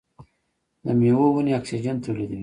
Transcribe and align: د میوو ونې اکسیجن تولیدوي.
د 0.85 0.87
میوو 0.99 1.25
ونې 1.35 1.51
اکسیجن 1.59 1.95
تولیدوي. 2.03 2.39